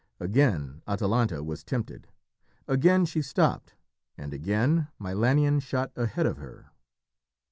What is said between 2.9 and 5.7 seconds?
she stopped, and again Milanion